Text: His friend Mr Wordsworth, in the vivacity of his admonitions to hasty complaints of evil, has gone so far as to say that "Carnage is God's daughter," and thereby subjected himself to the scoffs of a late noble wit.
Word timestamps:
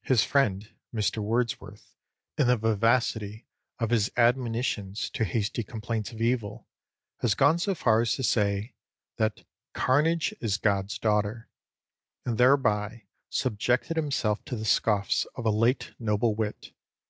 His 0.00 0.24
friend 0.24 0.66
Mr 0.94 1.18
Wordsworth, 1.18 1.94
in 2.38 2.46
the 2.46 2.56
vivacity 2.56 3.44
of 3.78 3.90
his 3.90 4.10
admonitions 4.16 5.10
to 5.10 5.26
hasty 5.26 5.62
complaints 5.62 6.10
of 6.10 6.22
evil, 6.22 6.66
has 7.18 7.34
gone 7.34 7.58
so 7.58 7.74
far 7.74 8.00
as 8.00 8.14
to 8.14 8.22
say 8.22 8.72
that 9.18 9.44
"Carnage 9.74 10.32
is 10.40 10.56
God's 10.56 10.98
daughter," 10.98 11.50
and 12.24 12.38
thereby 12.38 13.02
subjected 13.28 13.98
himself 13.98 14.42
to 14.46 14.56
the 14.56 14.64
scoffs 14.64 15.26
of 15.34 15.44
a 15.44 15.50
late 15.50 15.92
noble 15.98 16.34
wit. 16.34 16.72